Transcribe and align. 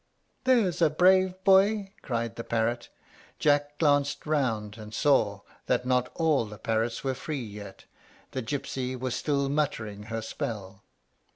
"There's 0.45 0.81
a 0.81 0.89
brave 0.89 1.35
boy!" 1.43 1.93
cried 2.01 2.35
the 2.35 2.43
parrot. 2.43 2.89
Jack 3.37 3.77
glanced 3.77 4.25
round, 4.25 4.75
and 4.79 4.95
saw 4.95 5.41
that 5.67 5.85
not 5.85 6.09
all 6.15 6.45
the 6.45 6.57
parrots 6.57 7.03
were 7.03 7.13
free 7.13 7.45
yet, 7.45 7.85
the 8.31 8.41
gypsy 8.41 8.99
was 8.99 9.13
still 9.13 9.47
muttering 9.47 10.05
her 10.09 10.23
spell. 10.23 10.81